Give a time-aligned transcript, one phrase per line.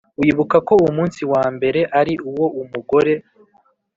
[0.19, 3.13] wibuka ko umunsi wa mbere ari uwo umugore